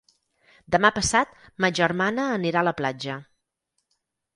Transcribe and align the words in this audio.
Demà 0.75 0.91
passat 0.95 1.37
ma 1.65 1.71
germana 1.83 2.29
anirà 2.41 2.67
a 2.67 2.71
la 2.73 2.77
platja. 2.83 3.23